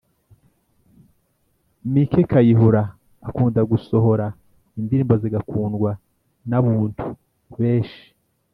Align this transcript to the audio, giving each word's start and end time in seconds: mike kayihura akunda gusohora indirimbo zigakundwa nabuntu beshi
mike 1.93 2.21
kayihura 2.31 2.83
akunda 3.27 3.61
gusohora 3.71 4.25
indirimbo 4.79 5.13
zigakundwa 5.21 5.91
nabuntu 6.49 7.05
beshi 7.59 8.05